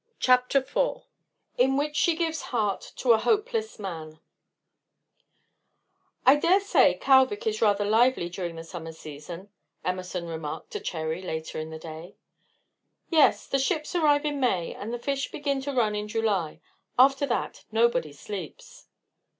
CHAPTER 0.19 0.57
IV 0.57 1.03
IN 1.59 1.77
WHICH 1.77 1.95
SHE 1.95 2.15
GIVES 2.15 2.41
HEART 2.49 2.93
TO 2.95 3.11
A 3.13 3.19
HOPELESS 3.19 3.77
MAN 3.77 4.19
"I 6.25 6.37
dare 6.37 6.59
say 6.59 6.97
Kalvik 6.99 7.45
is 7.45 7.61
rather 7.61 7.85
lively 7.85 8.27
during 8.27 8.55
the 8.55 8.63
summer 8.63 8.93
season," 8.93 9.49
Emerson 9.85 10.25
remarked 10.25 10.71
to 10.71 10.79
Cherry, 10.79 11.21
later 11.21 11.59
in 11.59 11.69
the 11.69 11.77
day. 11.77 12.15
"Yes; 13.11 13.45
the 13.45 13.59
ships 13.59 13.93
arrive 13.93 14.25
in 14.25 14.39
May, 14.39 14.73
and 14.73 14.91
the 14.91 14.97
fish 14.97 15.29
begin 15.29 15.61
to 15.61 15.71
run 15.71 15.93
in 15.93 16.07
July. 16.07 16.61
After 16.97 17.27
that 17.27 17.65
nobody 17.71 18.11
sleeps." 18.11 18.87